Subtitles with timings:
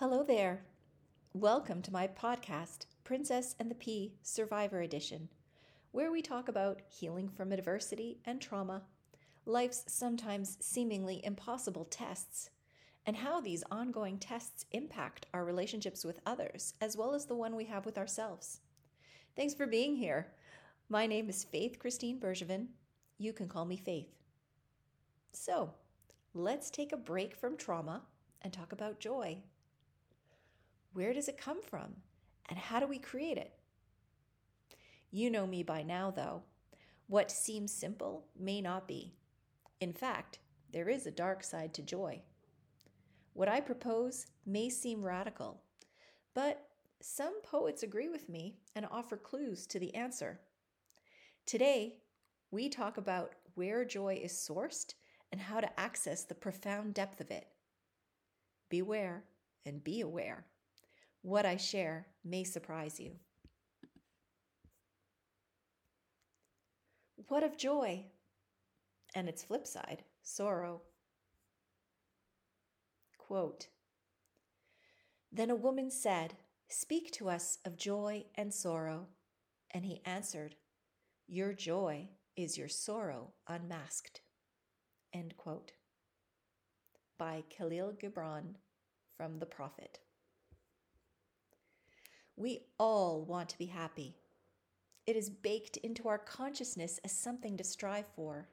[0.00, 0.64] Hello there.
[1.34, 5.28] Welcome to my podcast, Princess and the Pea Survivor Edition,
[5.90, 8.84] where we talk about healing from adversity and trauma,
[9.44, 12.48] life's sometimes seemingly impossible tests,
[13.04, 17.54] and how these ongoing tests impact our relationships with others, as well as the one
[17.54, 18.62] we have with ourselves.
[19.36, 20.28] Thanks for being here.
[20.88, 22.68] My name is Faith Christine Bergevin.
[23.18, 24.14] You can call me Faith.
[25.32, 25.74] So,
[26.32, 28.00] let's take a break from trauma
[28.40, 29.42] and talk about joy.
[30.92, 31.94] Where does it come from?
[32.48, 33.52] And how do we create it?
[35.10, 36.42] You know me by now, though.
[37.06, 39.14] What seems simple may not be.
[39.80, 40.38] In fact,
[40.72, 42.22] there is a dark side to joy.
[43.32, 45.62] What I propose may seem radical,
[46.34, 46.68] but
[47.00, 50.40] some poets agree with me and offer clues to the answer.
[51.46, 51.96] Today,
[52.50, 54.94] we talk about where joy is sourced
[55.32, 57.46] and how to access the profound depth of it.
[58.68, 59.24] Beware
[59.64, 60.44] and be aware.
[61.22, 63.12] What I share may surprise you.
[67.28, 68.06] What of joy?
[69.14, 70.82] And its flip side, sorrow.
[73.18, 73.68] Quote
[75.30, 76.34] Then a woman said,
[76.68, 79.08] Speak to us of joy and sorrow.
[79.72, 80.54] And he answered,
[81.26, 84.22] Your joy is your sorrow unmasked.
[85.12, 85.72] End quote.
[87.18, 88.54] By Kahlil Gibran
[89.16, 89.98] from The Prophet.
[92.40, 94.16] We all want to be happy.
[95.06, 98.48] It is baked into our consciousness as something to strive for.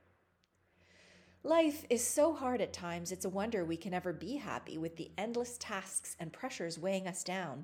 [1.42, 4.98] Life is so hard at times, it's a wonder we can ever be happy with
[4.98, 7.64] the endless tasks and pressures weighing us down.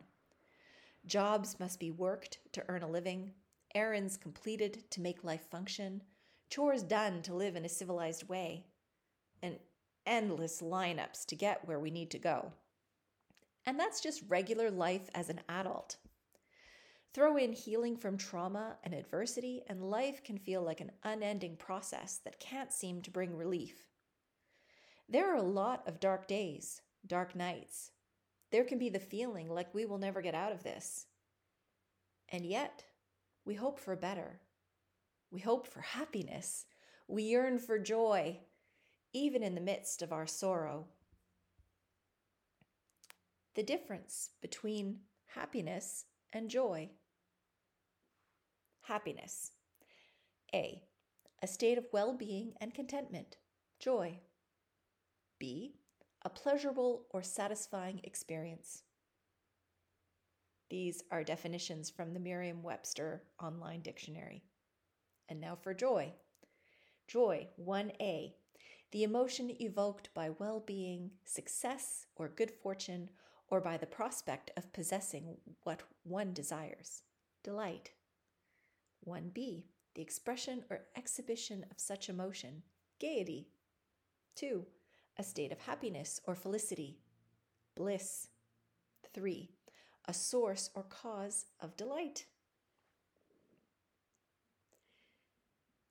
[1.06, 3.34] Jobs must be worked to earn a living,
[3.76, 6.02] errands completed to make life function,
[6.50, 8.64] chores done to live in a civilized way,
[9.42, 9.58] and
[10.06, 12.54] endless lineups to get where we need to go.
[13.66, 15.98] And that's just regular life as an adult.
[17.14, 22.20] Throw in healing from trauma and adversity, and life can feel like an unending process
[22.26, 23.88] that can't seem to bring relief.
[25.08, 27.92] There are a lot of dark days, dark nights.
[28.52, 31.06] There can be the feeling like we will never get out of this.
[32.30, 32.84] And yet,
[33.46, 34.40] we hope for better.
[35.30, 36.66] We hope for happiness.
[37.08, 38.40] We yearn for joy,
[39.14, 40.88] even in the midst of our sorrow.
[43.54, 46.90] The difference between happiness and joy.
[48.84, 49.52] Happiness.
[50.54, 50.84] A.
[51.42, 53.38] A state of well being and contentment,
[53.80, 54.20] joy.
[55.40, 55.76] B.
[56.24, 58.84] A pleasurable or satisfying experience.
[60.70, 64.44] These are definitions from the Merriam Webster Online Dictionary.
[65.30, 66.14] And now for joy.
[67.08, 68.34] Joy, 1A.
[68.92, 73.10] The emotion evoked by well being, success, or good fortune,
[73.48, 77.04] or by the prospect of possessing what one desires.
[77.44, 77.92] Delight.
[79.08, 79.64] 1b,
[79.96, 82.64] the expression or exhibition of such emotion,
[83.00, 83.48] gaiety.
[84.36, 84.66] 2.
[85.18, 86.98] A state of happiness or felicity,
[87.76, 88.30] bliss.
[89.14, 89.50] 3.
[90.06, 92.26] A source or cause of delight.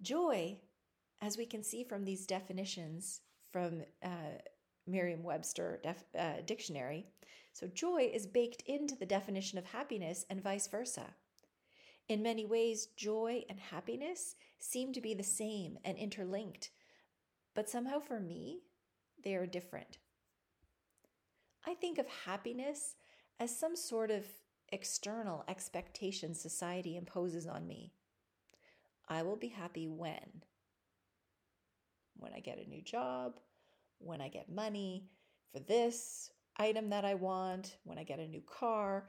[0.03, 0.59] Joy,
[1.21, 3.21] as we can see from these definitions
[3.53, 4.39] from uh,
[4.87, 7.06] Merriam Webster def- uh, dictionary,
[7.53, 11.15] so joy is baked into the definition of happiness and vice versa.
[12.09, 16.71] In many ways, joy and happiness seem to be the same and interlinked,
[17.55, 18.61] but somehow for me,
[19.23, 19.99] they are different.
[21.67, 22.97] I think of happiness
[23.39, 24.27] as some sort of
[24.71, 27.93] external expectation society imposes on me.
[29.09, 30.43] I will be happy when?
[32.17, 33.39] When I get a new job,
[33.99, 35.09] when I get money
[35.53, 39.09] for this item that I want, when I get a new car.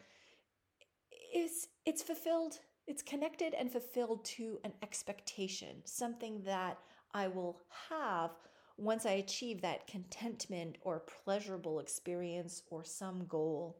[1.11, 6.77] It's, it's fulfilled it's connected and fulfilled to an expectation, something that
[7.13, 8.31] I will have
[8.77, 13.77] once I achieve that contentment or pleasurable experience or some goal.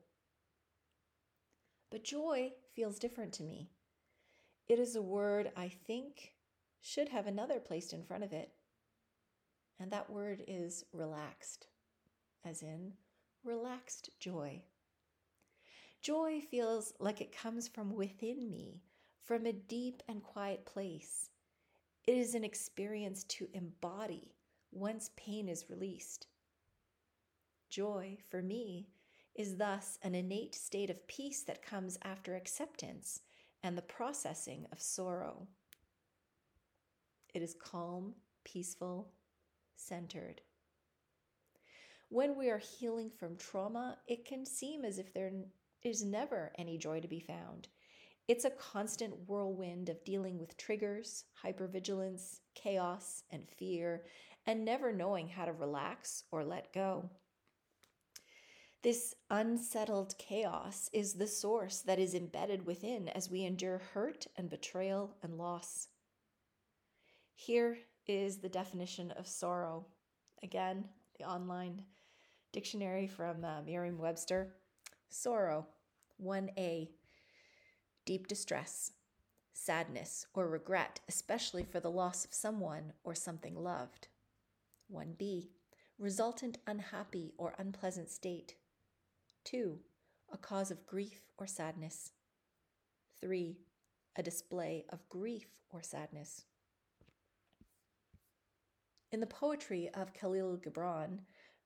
[1.89, 3.69] But joy feels different to me.
[4.67, 6.33] It is a word I think
[6.81, 8.51] should have another placed in front of it.
[9.79, 11.67] And that word is relaxed,
[12.45, 12.93] as in
[13.43, 14.63] relaxed joy.
[16.01, 18.83] Joy feels like it comes from within me,
[19.23, 21.29] from a deep and quiet place.
[22.05, 24.35] It is an experience to embody
[24.71, 26.27] once pain is released.
[27.69, 28.89] Joy, for me,
[29.35, 33.21] is thus an innate state of peace that comes after acceptance
[33.63, 35.47] and the processing of sorrow.
[37.33, 39.11] It is calm, peaceful,
[39.75, 40.41] centered.
[42.09, 45.31] When we are healing from trauma, it can seem as if there
[45.81, 47.69] is never any joy to be found.
[48.27, 54.05] It's a constant whirlwind of dealing with triggers, hypervigilance, chaos, and fear,
[54.45, 57.09] and never knowing how to relax or let go.
[58.81, 64.49] This unsettled chaos is the source that is embedded within as we endure hurt and
[64.49, 65.87] betrayal and loss.
[67.33, 67.77] Here
[68.07, 69.85] is the definition of sorrow.
[70.43, 70.85] Again,
[71.17, 71.83] the online
[72.51, 74.55] dictionary from uh, Merriam Webster.
[75.09, 75.67] Sorrow,
[76.21, 76.89] 1a,
[78.05, 78.91] deep distress,
[79.53, 84.07] sadness, or regret, especially for the loss of someone or something loved.
[84.93, 85.49] 1b,
[85.97, 88.55] resultant unhappy or unpleasant state.
[89.45, 89.79] 2.
[90.31, 92.11] A cause of grief or sadness.
[93.21, 93.57] 3.
[94.15, 96.45] A display of grief or sadness.
[99.11, 101.19] In the poetry of Kahlil Gibran,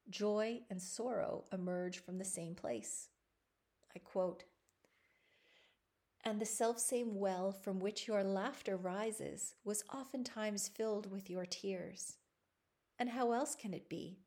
[0.09, 3.09] joy and sorrow emerge from the same place.
[3.95, 4.43] I quote
[6.27, 12.17] And the selfsame well from which your laughter rises was oftentimes filled with your tears.
[12.99, 14.19] And how else can it be?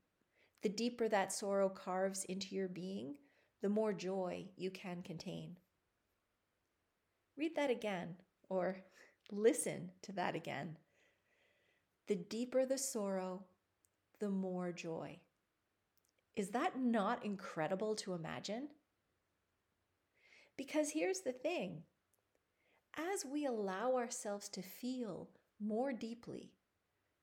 [0.63, 3.17] The deeper that sorrow carves into your being,
[3.61, 5.59] the more joy you can contain.
[7.37, 8.15] Read that again,
[8.49, 8.79] or
[9.31, 10.79] listen to that again.
[12.09, 13.45] The deeper the sorrow,
[14.21, 15.19] the more joy.
[16.35, 18.69] Is that not incredible to imagine?
[20.57, 21.83] Because here's the thing
[22.97, 25.29] as we allow ourselves to feel
[25.61, 26.53] more deeply,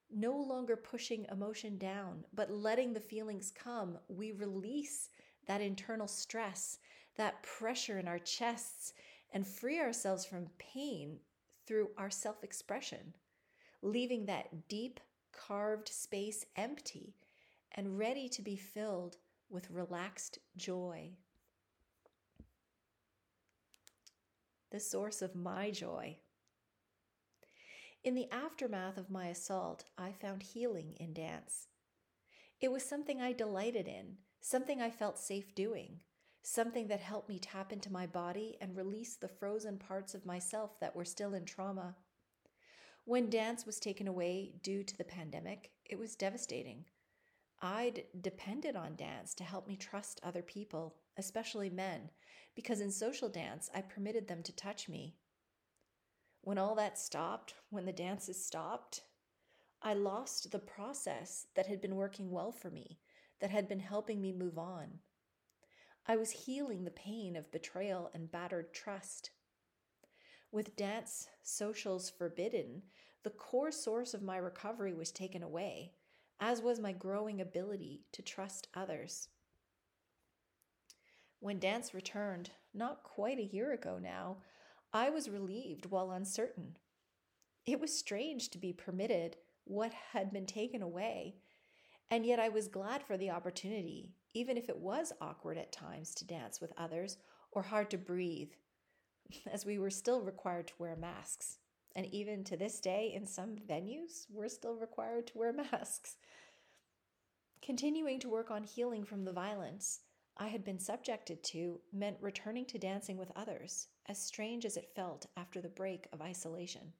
[0.09, 5.09] no longer pushing emotion down, but letting the feelings come, we release
[5.47, 6.79] that internal stress,
[7.15, 8.93] that pressure in our chests,
[9.33, 11.19] and free ourselves from pain
[11.65, 13.13] through our self expression,
[13.81, 14.99] leaving that deep,
[15.31, 17.15] carved space empty
[17.73, 19.17] and ready to be filled
[19.49, 21.11] with relaxed joy.
[24.69, 26.17] The source of my joy.
[28.03, 31.67] In the aftermath of my assault, I found healing in dance.
[32.59, 36.01] It was something I delighted in, something I felt safe doing,
[36.43, 40.79] something that helped me tap into my body and release the frozen parts of myself
[40.81, 41.95] that were still in trauma.
[43.05, 46.83] When dance was taken away due to the pandemic, it was devastating.
[47.61, 52.09] I'd depended on dance to help me trust other people, especially men,
[52.57, 55.15] because in social dance I permitted them to touch me.
[56.41, 59.01] When all that stopped, when the dances stopped,
[59.83, 62.97] I lost the process that had been working well for me,
[63.41, 64.87] that had been helping me move on.
[66.07, 69.29] I was healing the pain of betrayal and battered trust.
[70.51, 72.81] With dance socials forbidden,
[73.23, 75.91] the core source of my recovery was taken away,
[76.39, 79.29] as was my growing ability to trust others.
[81.39, 84.37] When dance returned, not quite a year ago now,
[84.93, 86.77] I was relieved while uncertain.
[87.65, 91.35] It was strange to be permitted what had been taken away
[92.09, 96.13] and yet I was glad for the opportunity, even if it was awkward at times
[96.15, 97.17] to dance with others
[97.51, 98.51] or hard to breathe,
[99.51, 101.57] as we were still required to wear masks.
[101.95, 106.15] And even to this day, in some venues, we're still required to wear masks.
[107.61, 110.01] Continuing to work on healing from the violence
[110.39, 114.93] I had been subjected to meant returning to dancing with others, as strange as it
[114.95, 116.93] felt after the break of isolation.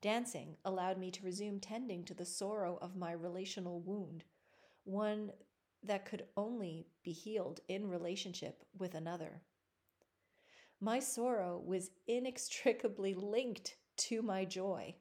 [0.00, 4.24] Dancing allowed me to resume tending to the sorrow of my relational wound,
[4.84, 5.30] one
[5.82, 9.42] that could only be healed in relationship with another.
[10.80, 14.94] My sorrow was inextricably linked to my joy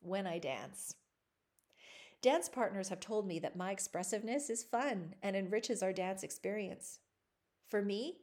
[0.00, 0.94] when I dance.
[2.20, 6.98] Dance partners have told me that my expressiveness is fun and enriches our dance experience.
[7.66, 8.18] For me,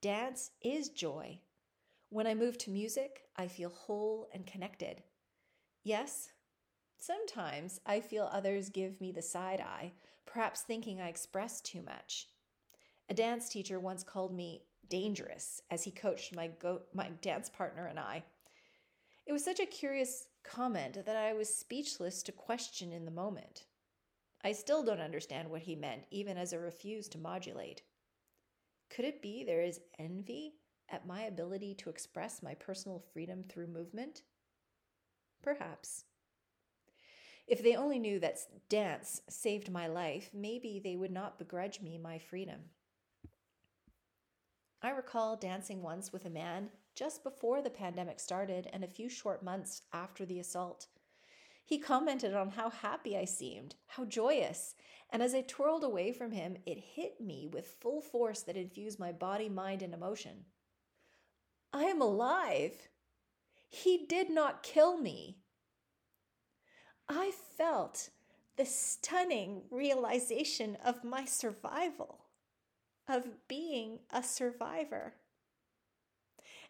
[0.00, 1.40] dance is joy
[2.08, 5.02] when I move to music, I feel whole and connected.
[5.82, 6.30] Yes,
[6.98, 9.92] sometimes I feel others give me the side eye,
[10.24, 12.28] perhaps thinking I express too much.
[13.08, 17.86] A dance teacher once called me dangerous as he coached my, go- my dance partner
[17.86, 18.22] and I.
[19.26, 23.64] It was such a curious comment that I was speechless to question in the moment.
[24.44, 27.82] I still don't understand what he meant, even as I refuse to modulate.
[28.90, 30.54] Could it be there is envy
[30.88, 34.22] at my ability to express my personal freedom through movement?
[35.42, 36.04] Perhaps.
[37.46, 38.38] If they only knew that
[38.68, 42.60] dance saved my life, maybe they would not begrudge me my freedom.
[44.82, 49.08] I recall dancing once with a man just before the pandemic started and a few
[49.08, 50.86] short months after the assault.
[51.64, 54.74] He commented on how happy I seemed, how joyous,
[55.10, 58.98] and as I twirled away from him, it hit me with full force that infused
[58.98, 60.46] my body, mind, and emotion.
[61.72, 62.88] I am alive.
[63.68, 65.38] He did not kill me.
[67.08, 68.10] I felt
[68.56, 72.24] the stunning realization of my survival,
[73.08, 75.14] of being a survivor,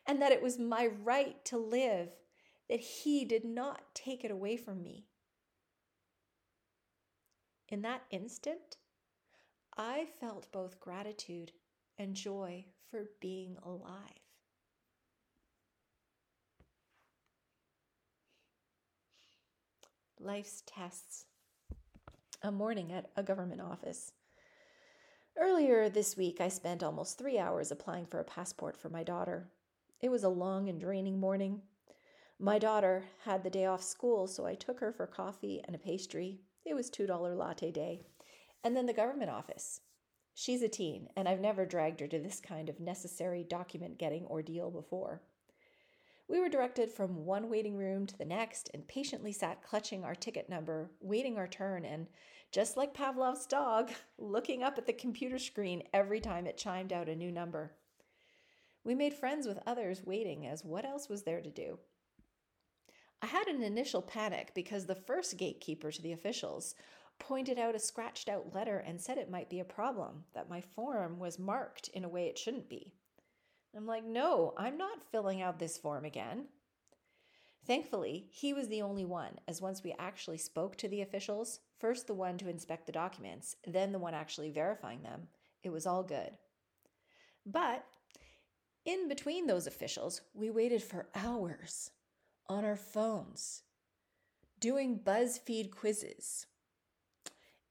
[0.07, 2.11] and that it was my right to live,
[2.69, 5.07] that He did not take it away from me.
[7.69, 8.77] In that instant,
[9.77, 11.53] I felt both gratitude
[11.99, 14.21] and joy for being alive.
[20.19, 21.27] Life's tests.
[22.43, 24.13] A morning at a government office.
[25.39, 29.51] Earlier this week, I spent almost three hours applying for a passport for my daughter.
[30.01, 31.63] It was a long and draining morning.
[32.39, 35.79] My daughter had the day off school, so I took her for coffee and a
[35.79, 36.41] pastry.
[36.67, 38.03] It was $2 latte day.
[38.63, 39.81] And then the government office.
[40.35, 44.27] She's a teen, and I've never dragged her to this kind of necessary document getting
[44.27, 45.23] ordeal before.
[46.29, 50.15] We were directed from one waiting room to the next and patiently sat clutching our
[50.15, 52.07] ticket number, waiting our turn, and
[52.53, 57.09] just like Pavlov's dog, looking up at the computer screen every time it chimed out
[57.09, 57.73] a new number.
[58.87, 61.81] We made friends with others waiting, as what else was there to do?
[63.21, 66.77] I had an initial panic because the first gatekeeper to the officials
[67.19, 70.61] pointed out a scratched out letter and said it might be a problem, that my
[70.61, 72.93] form was marked in a way it shouldn't be.
[73.77, 76.47] I'm like, no, I'm not filling out this form again.
[77.67, 82.07] Thankfully, he was the only one, as once we actually spoke to the officials, first
[82.07, 85.27] the one to inspect the documents, then the one actually verifying them,
[85.65, 86.31] it was all good.
[87.45, 87.85] But
[88.87, 91.91] in between those officials, we waited for hours
[92.49, 93.63] on our phones,
[94.61, 96.47] doing BuzzFeed quizzes.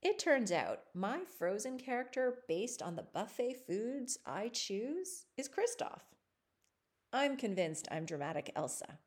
[0.02, 6.02] It turns out my frozen character, based on the buffet foods I choose, is Kristoff.
[7.12, 9.00] I'm convinced I'm dramatic Elsa.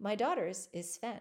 [0.00, 1.20] My daughter's is Sven.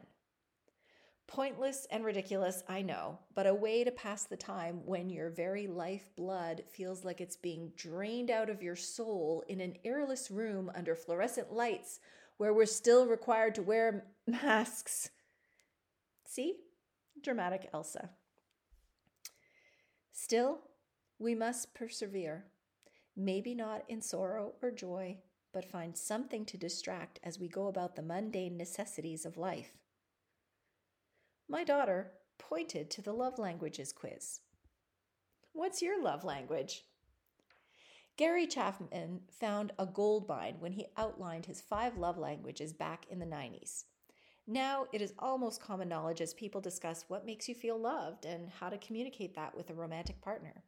[1.34, 5.66] Pointless and ridiculous, I know, but a way to pass the time when your very
[5.66, 10.72] life blood feels like it's being drained out of your soul in an airless room
[10.76, 12.00] under fluorescent lights
[12.38, 15.10] where we're still required to wear masks.
[16.24, 16.58] See?
[17.20, 18.12] Dramatic Elsa.
[20.12, 20.60] Still,
[21.18, 22.46] we must persevere,
[23.18, 25.18] maybe not in sorrow or joy,
[25.52, 29.80] but find something to distract as we go about the mundane necessities of life.
[31.54, 34.40] My daughter pointed to the love languages quiz.
[35.52, 36.84] What's your love language?
[38.18, 43.20] Gary Chapman found a gold mine when he outlined his five love languages back in
[43.20, 43.84] the 90s.
[44.48, 48.50] Now it is almost common knowledge as people discuss what makes you feel loved and
[48.50, 50.64] how to communicate that with a romantic partner.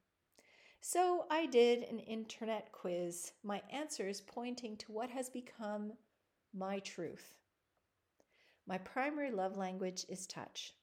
[0.82, 5.94] So I did an internet quiz, my answers pointing to what has become
[6.54, 7.34] my truth.
[8.68, 10.74] My primary love language is touch.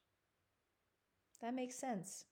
[1.41, 2.25] That makes sense.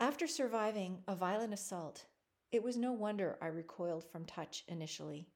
[0.00, 2.06] After surviving a violent assault,
[2.50, 5.28] it was no wonder I recoiled from touch initially.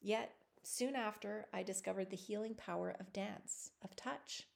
[0.00, 4.48] Yet, soon after, I discovered the healing power of dance, of touch,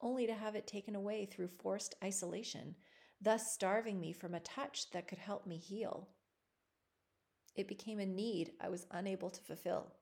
[0.00, 2.74] only to have it taken away through forced isolation,
[3.20, 6.08] thus starving me from a touch that could help me heal.
[7.54, 9.92] It became a need I was unable to fulfill.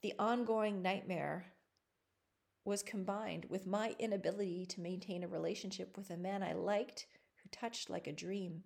[0.00, 1.46] The ongoing nightmare
[2.64, 7.06] was combined with my inability to maintain a relationship with a man I liked
[7.42, 8.62] who touched like a dream.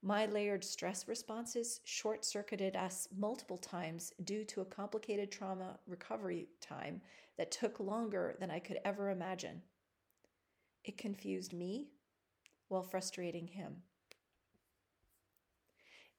[0.00, 6.48] My layered stress responses short circuited us multiple times due to a complicated trauma recovery
[6.60, 7.02] time
[7.36, 9.60] that took longer than I could ever imagine.
[10.84, 11.88] It confused me
[12.68, 13.82] while frustrating him.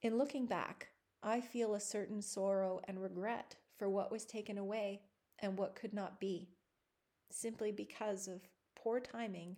[0.01, 0.89] In looking back,
[1.23, 5.01] I feel a certain sorrow and regret for what was taken away
[5.41, 6.49] and what could not be,
[7.31, 8.41] simply because of
[8.75, 9.55] poor timing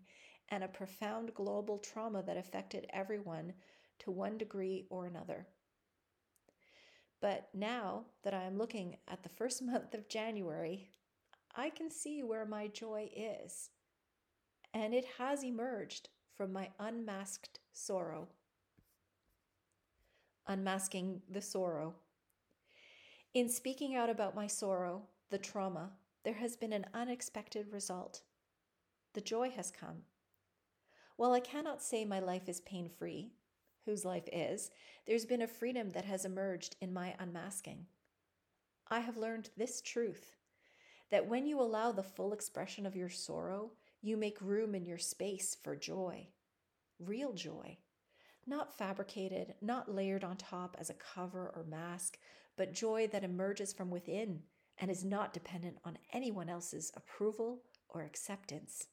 [0.50, 3.52] and a profound global trauma that affected everyone
[4.00, 5.48] to one degree or another.
[7.20, 10.90] But now that I am looking at the first month of January,
[11.56, 13.70] I can see where my joy is.
[14.74, 18.28] And it has emerged from my unmasked sorrow.
[20.48, 21.94] Unmasking the sorrow.
[23.34, 25.92] In speaking out about my sorrow, the trauma,
[26.26, 28.24] there has been an unexpected result.
[29.14, 30.02] The joy has come.
[31.16, 33.32] While I cannot say my life is pain free,
[33.86, 34.70] whose life is,
[35.08, 37.86] there's been a freedom that has emerged in my unmasking.
[38.90, 40.36] I have learned this truth
[41.10, 43.72] that when you allow the full expression of your sorrow,
[44.02, 46.28] you make room in your space for joy,
[47.00, 47.78] real joy,
[48.46, 52.18] not fabricated, not layered on top as a cover or mask,
[52.58, 54.42] but joy that emerges from within
[54.78, 58.88] and is not dependent on anyone else's approval or acceptance.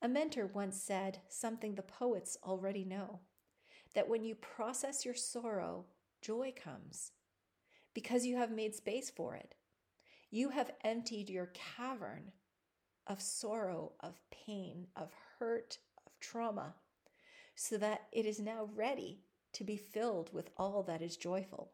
[0.00, 3.20] A mentor once said something the poets already know
[3.94, 5.86] that when you process your sorrow,
[6.22, 7.12] joy comes
[7.94, 9.56] because you have made space for it.
[10.30, 12.30] You have emptied your cavern
[13.06, 16.74] of sorrow, of pain, of hurt, of trauma,
[17.54, 21.72] so that it is now ready to be filled with all that is joyful.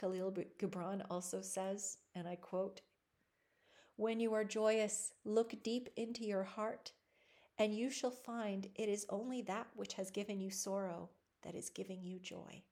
[0.00, 2.82] Kahlil Gibran also says, and I quote,
[3.96, 6.92] When you are joyous, look deep into your heart,
[7.58, 11.08] and you shall find it is only that which has given you sorrow
[11.42, 12.62] that is giving you joy.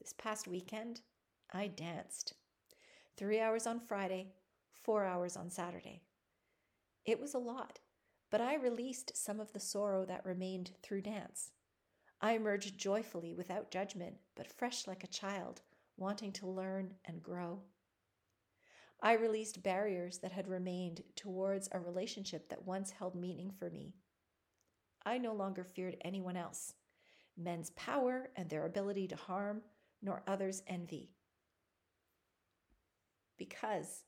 [0.00, 1.00] This past weekend,
[1.52, 2.34] I danced.
[3.16, 4.32] Three hours on Friday,
[4.70, 6.02] four hours on Saturday.
[7.04, 7.80] It was a lot,
[8.34, 11.52] but I released some of the sorrow that remained through dance.
[12.20, 15.60] I emerged joyfully without judgment, but fresh like a child,
[15.96, 17.60] wanting to learn and grow.
[19.00, 23.94] I released barriers that had remained towards a relationship that once held meaning for me.
[25.06, 26.74] I no longer feared anyone else,
[27.36, 29.62] men's power and their ability to harm,
[30.02, 31.12] nor others' envy.
[33.38, 34.02] Because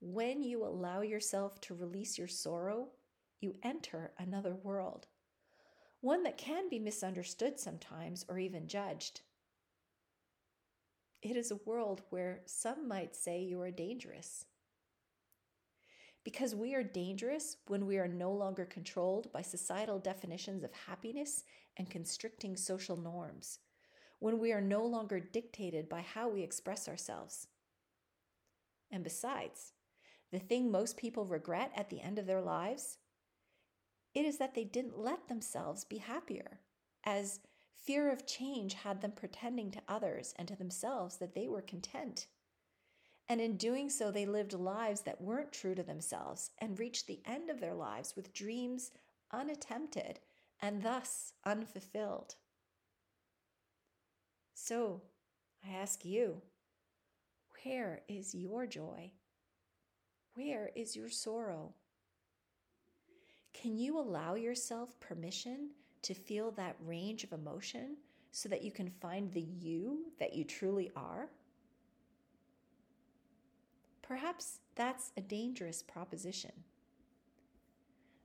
[0.00, 2.90] when you allow yourself to release your sorrow,
[3.40, 5.06] you enter another world
[6.00, 9.20] one that can be misunderstood sometimes or even judged.
[11.22, 14.46] It is a world where some might say you are dangerous.
[16.24, 21.44] Because we are dangerous when we are no longer controlled by societal definitions of happiness
[21.76, 23.58] and constricting social norms,
[24.18, 27.46] when we are no longer dictated by how we express ourselves.
[28.90, 29.72] And besides,
[30.30, 32.98] the thing most people regret at the end of their lives
[34.14, 36.60] it is that they didn't let themselves be happier,
[37.04, 37.40] as
[37.74, 42.26] fear of change had them pretending to others and to themselves that they were content.
[43.28, 47.20] And in doing so, they lived lives that weren't true to themselves and reached the
[47.24, 48.90] end of their lives with dreams
[49.32, 50.18] unattempted
[50.60, 52.34] and thus unfulfilled.
[54.54, 55.02] So,
[55.64, 56.42] I ask you,
[57.62, 59.12] where is your joy?
[60.34, 61.74] Where is your sorrow?
[63.52, 65.70] Can you allow yourself permission
[66.02, 67.96] to feel that range of emotion
[68.32, 71.28] so that you can find the you that you truly are?
[74.02, 76.52] Perhaps that's a dangerous proposition.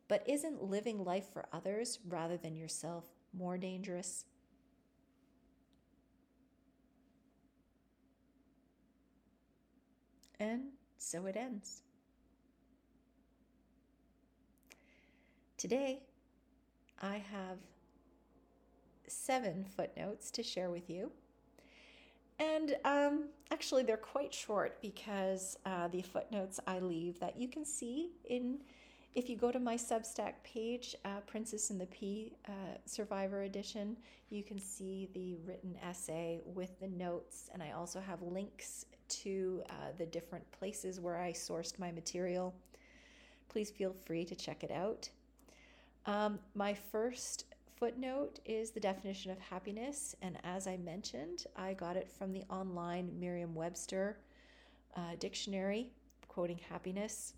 [0.08, 4.26] But isn't living life for others rather than yourself more dangerous?
[10.40, 11.82] And so it ends.
[15.58, 16.02] Today,
[17.02, 17.60] I have
[19.08, 21.12] seven footnotes to share with you.
[22.40, 27.64] And um, actually, they're quite short because uh, the footnotes I leave that you can
[27.64, 28.60] see in,
[29.14, 33.96] if you go to my Substack page, uh, Princess and the Pea uh, Survivor Edition,
[34.30, 37.50] you can see the written essay with the notes.
[37.54, 42.54] And I also have links to uh, the different places where I sourced my material.
[43.48, 45.10] Please feel free to check it out.
[46.06, 47.46] Um, my first
[47.80, 52.44] footnote is the definition of happiness, and as I mentioned, I got it from the
[52.50, 54.20] online Merriam Webster
[54.96, 55.90] uh, dictionary,
[56.28, 57.34] quoting happiness.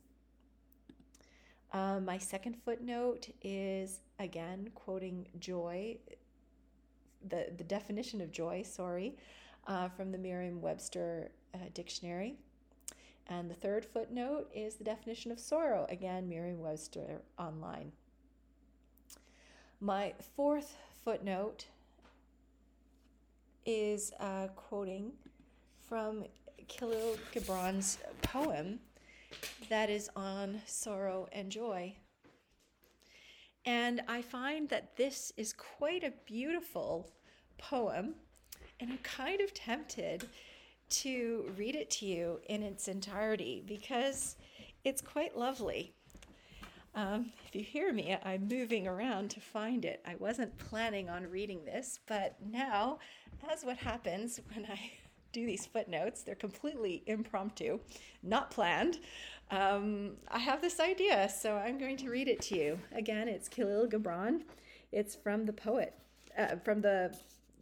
[1.71, 5.97] Um, my second footnote is again quoting joy,
[7.27, 9.15] the, the definition of joy, sorry,
[9.67, 12.36] uh, from the Merriam Webster uh, dictionary.
[13.27, 17.91] And the third footnote is the definition of sorrow, again, Merriam Webster online.
[19.80, 21.68] My fourth footnote
[23.63, 25.12] is uh, quoting
[25.88, 26.26] from
[26.68, 28.80] Kahlil Gibran's poem
[29.70, 31.94] that is on sorrow and joy.
[33.66, 37.12] And I find that this is quite a beautiful
[37.60, 38.16] poem,
[38.80, 40.28] and I'm kind of tempted
[40.90, 44.38] to read it to you in its entirety because
[44.84, 45.94] it's quite lovely.
[46.98, 50.02] Um, if you hear me, I'm moving around to find it.
[50.04, 52.98] I wasn't planning on reading this, but now,
[53.52, 54.94] as what happens when I
[55.32, 57.80] do these footnotes, they're completely impromptu,
[58.24, 58.98] not planned.
[59.52, 62.80] Um, I have this idea, so I'm going to read it to you.
[62.92, 64.42] Again, it's Kahlil Gibran.
[64.92, 65.94] It's from the poet,
[66.36, 67.16] uh, from the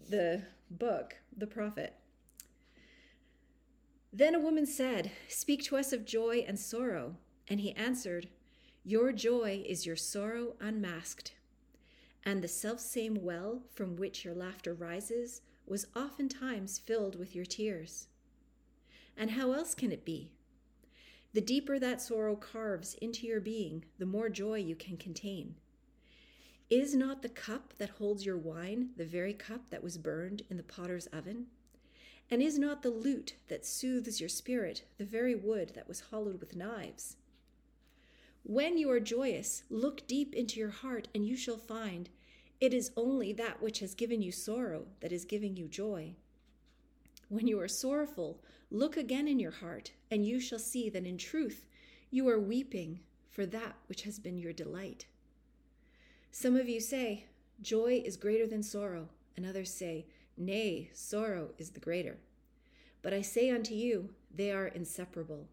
[0.10, 1.94] the book, The Prophet.
[4.14, 7.16] Then a woman said, Speak to us of joy and sorrow.
[7.50, 8.30] And he answered,
[8.88, 11.34] Your joy is your sorrow unmasked.
[12.24, 18.10] And the selfsame well from which your laughter rises was oftentimes filled with your tears.
[19.18, 20.30] And how else can it be?
[21.34, 25.56] The deeper that sorrow carves into your being, the more joy you can contain.
[26.70, 30.58] Is not the cup that holds your wine the very cup that was burned in
[30.58, 31.48] the potter's oven?
[32.30, 36.40] And is not the lute that soothes your spirit the very wood that was hollowed
[36.40, 37.18] with knives?
[38.48, 42.10] When you are joyous, look deep into your heart, and you shall find
[42.62, 46.14] it is only that which has given you sorrow that is giving you joy.
[47.28, 51.18] When you are sorrowful, look again in your heart, and you shall see that in
[51.18, 51.66] truth
[52.12, 53.00] you are weeping
[53.32, 55.08] for that which has been your delight.
[56.30, 57.26] Some of you say,
[57.64, 60.06] Joy is greater than sorrow, and others say,
[60.38, 62.20] Nay, sorrow is the greater.
[63.02, 65.48] But I say unto you, they are inseparable.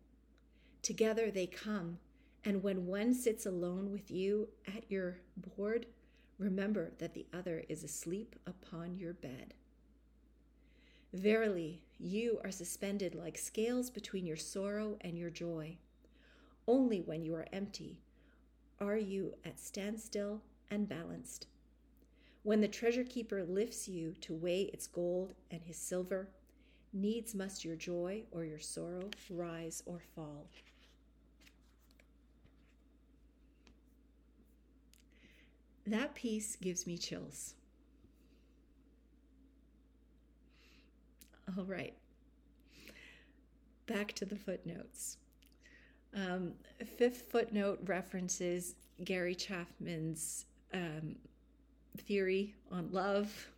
[0.82, 1.98] Together they come,
[2.44, 5.86] and when one sits alone with you at your board,
[6.38, 9.54] remember that the other is asleep upon your bed.
[11.12, 15.76] Verily, you are suspended like scales between your sorrow and your joy.
[16.66, 18.00] Only when you are empty
[18.80, 21.46] are you at standstill and balanced.
[22.42, 26.28] When the treasure keeper lifts you to weigh its gold and his silver,
[26.92, 30.48] needs must your joy or your sorrow rise or fall.
[35.86, 37.54] That piece gives me chills.
[41.56, 41.94] All right.
[43.86, 45.18] Back to the footnotes.
[46.14, 46.52] Um,
[46.98, 51.16] fifth footnote references Gary Chapman's um,
[51.98, 53.50] theory on love.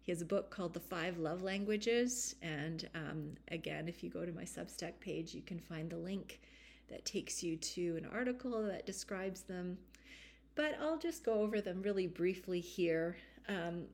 [0.00, 2.36] He has a book called The Five Love Languages.
[2.40, 6.40] And um, again, if you go to my Substack page, you can find the link
[6.88, 9.76] that takes you to an article that describes them.
[10.56, 13.16] But I'll just go over them really briefly here.
[13.48, 13.84] Um,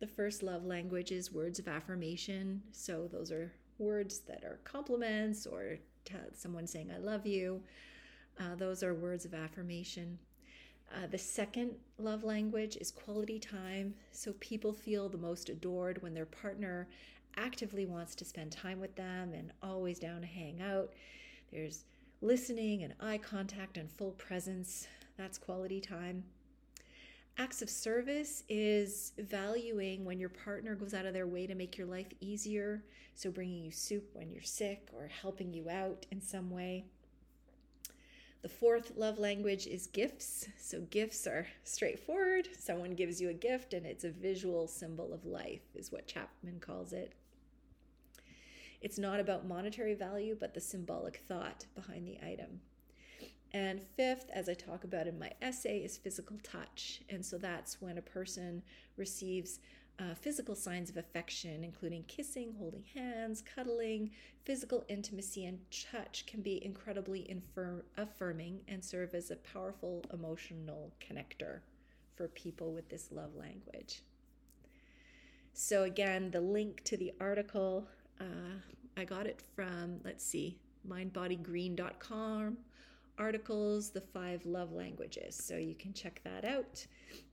[0.00, 2.62] the first love language is words of affirmation.
[2.72, 5.78] So those are words that are compliments or
[6.34, 7.62] someone saying, I love you.
[8.40, 10.18] Uh, those are words of affirmation.
[10.92, 13.94] Uh, the second love language is quality time.
[14.10, 16.88] So people feel the most adored when their partner
[17.36, 20.92] actively wants to spend time with them and always down to hang out.
[21.52, 21.84] There's
[22.22, 24.88] listening and eye contact and full presence.
[25.20, 26.24] That's quality time.
[27.36, 31.76] Acts of service is valuing when your partner goes out of their way to make
[31.76, 32.82] your life easier.
[33.14, 36.86] So, bringing you soup when you're sick or helping you out in some way.
[38.40, 40.48] The fourth love language is gifts.
[40.58, 42.48] So, gifts are straightforward.
[42.58, 46.60] Someone gives you a gift and it's a visual symbol of life, is what Chapman
[46.60, 47.12] calls it.
[48.80, 52.60] It's not about monetary value, but the symbolic thought behind the item.
[53.52, 57.02] And fifth, as I talk about in my essay, is physical touch.
[57.08, 58.62] And so that's when a person
[58.96, 59.58] receives
[59.98, 64.10] uh, physical signs of affection, including kissing, holding hands, cuddling.
[64.44, 70.92] Physical intimacy and touch can be incredibly infirm- affirming and serve as a powerful emotional
[71.00, 71.60] connector
[72.14, 74.02] for people with this love language.
[75.52, 77.86] So, again, the link to the article,
[78.20, 78.60] uh,
[78.96, 80.58] I got it from, let's see,
[80.88, 82.56] mindbodygreen.com
[83.18, 85.36] articles, the five love languages.
[85.36, 86.86] So you can check that out.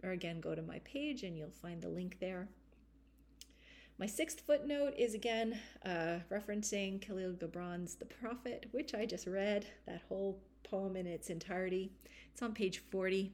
[0.03, 2.47] Or again, go to my page and you'll find the link there.
[3.99, 9.65] My sixth footnote is again uh, referencing Kahlil Gibran's The Prophet, which I just read,
[9.87, 11.91] that whole poem in its entirety.
[12.31, 13.31] It's on page 40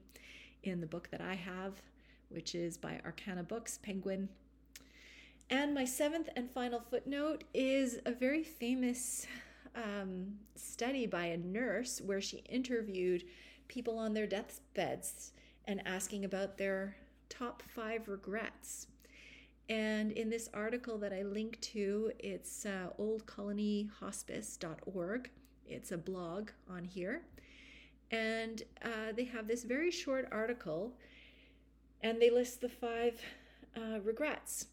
[0.63, 1.81] in the book that I have,
[2.29, 4.29] which is by Arkana Books, Penguin.
[5.49, 9.27] And my seventh and final footnote is a very famous
[9.75, 13.25] um, study by a nurse where she interviewed
[13.67, 15.31] people on their deathbeds
[15.65, 16.95] and asking about their
[17.29, 18.87] top five regrets.
[19.69, 25.29] And in this article that I link to, it's uh, oldcolonyhospice.org.
[25.65, 27.21] It's a blog on here.
[28.11, 30.93] And uh, they have this very short article
[32.01, 33.19] and they list the five
[33.75, 34.67] uh, regrets.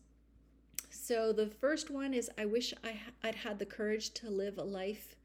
[0.91, 4.65] So the first one is I wish I, I'd had the courage to live a
[4.65, 5.17] life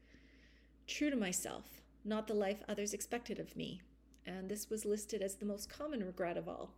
[0.86, 3.82] true to myself, not the life others expected of me.
[4.26, 6.70] And this was listed as the most common regret of all.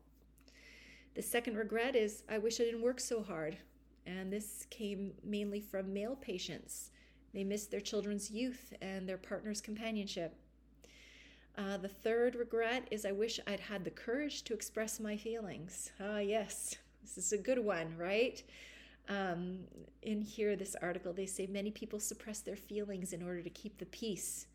[1.14, 3.58] The second regret is I wish I didn't work so hard.
[4.06, 6.90] And this came mainly from male patients.
[7.34, 10.34] They missed their children's youth and their partner's companionship.
[11.58, 15.90] Uh, the third regret is I wish I'd had the courage to express my feelings.
[16.00, 18.42] Ah, yes, This is a good one, right?
[19.08, 19.60] Um,
[20.02, 23.78] in here, this article, they say many people suppress their feelings in order to keep
[23.78, 24.46] the peace.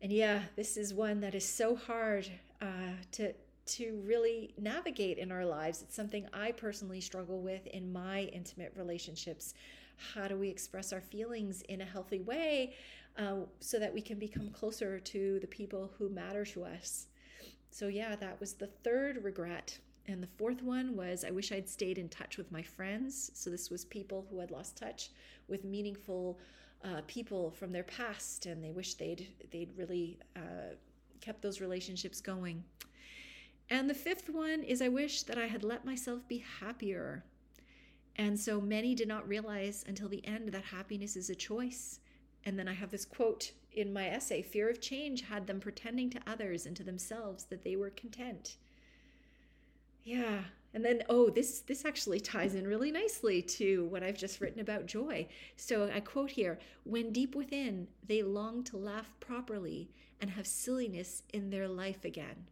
[0.00, 2.28] And yeah, this is one that is so hard
[2.60, 3.32] uh, to
[3.64, 5.82] to really navigate in our lives.
[5.82, 9.54] It's something I personally struggle with in my intimate relationships.
[10.14, 12.74] How do we express our feelings in a healthy way
[13.16, 17.06] uh, so that we can become closer to the people who matter to us?
[17.70, 19.78] So, yeah, that was the third regret.
[20.08, 23.30] And the fourth one was I wish I'd stayed in touch with my friends.
[23.34, 25.10] So, this was people who had lost touch
[25.48, 26.40] with meaningful
[26.84, 30.74] uh, people from their past, and they wish they'd, they'd really uh,
[31.20, 32.64] kept those relationships going.
[33.70, 37.24] And the fifth one is I wish that I had let myself be happier.
[38.16, 42.00] And so many did not realize until the end that happiness is a choice.
[42.44, 46.10] And then I have this quote in my essay fear of change had them pretending
[46.10, 48.56] to others and to themselves that they were content.
[50.04, 50.44] Yeah.
[50.74, 54.60] And then oh this this actually ties in really nicely to what I've just written
[54.60, 55.28] about joy.
[55.56, 61.22] So I quote here, when deep within they long to laugh properly and have silliness
[61.32, 62.46] in their life again.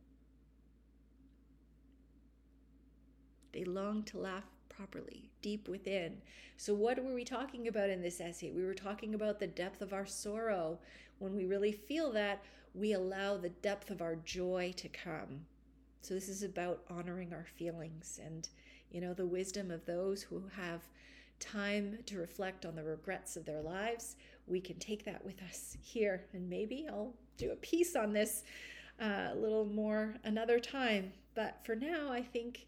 [3.52, 6.20] They long to laugh properly, deep within.
[6.56, 8.50] So, what were we talking about in this essay?
[8.50, 10.78] We were talking about the depth of our sorrow.
[11.18, 12.42] When we really feel that,
[12.74, 15.46] we allow the depth of our joy to come.
[16.02, 18.48] So, this is about honoring our feelings and,
[18.90, 20.82] you know, the wisdom of those who have
[21.38, 24.16] time to reflect on the regrets of their lives.
[24.46, 28.44] We can take that with us here, and maybe I'll do a piece on this
[29.00, 31.12] uh, a little more another time.
[31.34, 32.66] But for now, I think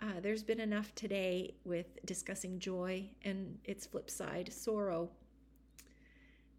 [0.00, 5.10] uh, there's been enough today with discussing joy and its flip side, sorrow.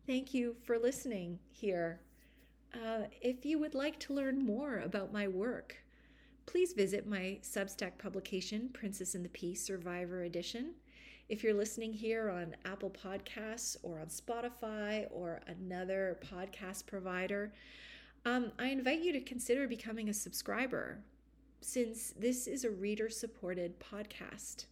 [0.05, 2.01] Thank you for listening here.
[2.73, 5.82] Uh, if you would like to learn more about my work,
[6.45, 10.73] please visit my Substack publication, Princess in the Pea Survivor Edition.
[11.29, 17.53] If you're listening here on Apple Podcasts or on Spotify or another podcast provider,
[18.25, 20.99] um, I invite you to consider becoming a subscriber
[21.61, 24.65] since this is a reader supported podcast.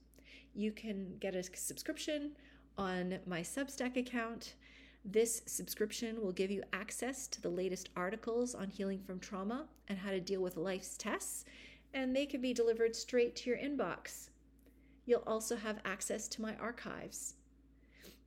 [0.53, 2.31] You can get a subscription
[2.77, 4.55] on my Substack account.
[5.03, 9.97] This subscription will give you access to the latest articles on healing from trauma and
[9.97, 11.45] how to deal with life's tests,
[11.93, 14.29] and they can be delivered straight to your inbox.
[15.05, 17.33] You'll also have access to my archives.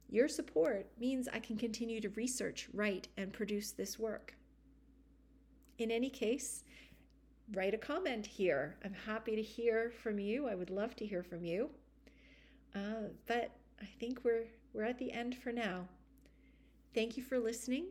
[0.08, 4.34] Your support means I can continue to research, write, and produce this work.
[5.78, 6.64] In any case,
[7.54, 8.76] write a comment here.
[8.84, 10.48] I'm happy to hear from you.
[10.48, 11.70] I would love to hear from you.
[12.74, 15.88] Uh, but I think we're we're at the end for now.
[16.94, 17.86] Thank you for listening.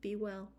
[0.00, 0.50] Be well.